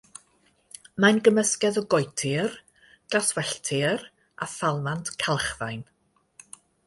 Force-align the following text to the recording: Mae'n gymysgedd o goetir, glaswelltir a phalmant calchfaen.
Mae'n 1.03 1.19
gymysgedd 1.27 1.75
o 1.81 1.83
goetir, 1.93 2.55
glaswelltir 3.15 4.07
a 4.45 4.49
phalmant 4.57 5.15
calchfaen. 5.25 5.85